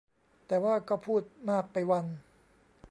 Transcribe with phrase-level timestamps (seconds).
[0.47, 2.05] แต่ว่าก็พูดมากไปวัน